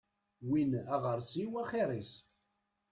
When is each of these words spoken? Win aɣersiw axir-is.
Win 0.49 0.71
aɣersiw 0.95 1.51
axir-is. 1.61 2.13